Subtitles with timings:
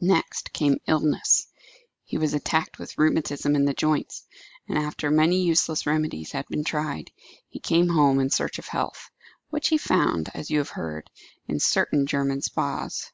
[0.00, 1.46] Next came illness.
[2.04, 4.24] He was attacked with rheumatism in the joints;
[4.66, 7.10] and after many useless remedies had been tried,
[7.50, 9.10] he came home in search of health,
[9.50, 11.10] which he found, as you have heard,
[11.48, 13.12] in certain German spas.